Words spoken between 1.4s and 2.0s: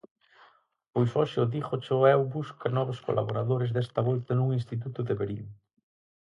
o Dígocho